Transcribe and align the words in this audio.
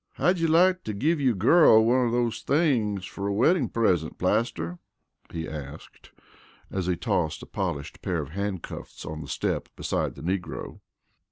"How'd 0.13 0.39
you 0.39 0.47
like 0.47 0.83
to 0.85 0.95
give 0.95 1.21
your 1.21 1.35
girl 1.35 1.85
one 1.85 2.07
of 2.07 2.11
these 2.11 2.41
things 2.41 3.05
for 3.05 3.27
a 3.27 3.31
wedding 3.31 3.69
present, 3.69 4.17
Plaster?" 4.17 4.79
he 5.31 5.47
asked, 5.47 6.09
as 6.71 6.87
he 6.87 6.95
tossed 6.95 7.43
a 7.43 7.45
polished 7.45 8.01
pair 8.01 8.17
of 8.17 8.29
handcuffs 8.29 9.05
on 9.05 9.21
the 9.21 9.27
step 9.27 9.69
beside 9.75 10.15
the 10.15 10.23
negro. 10.23 10.79